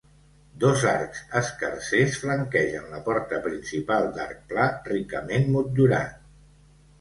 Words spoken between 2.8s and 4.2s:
la porta principal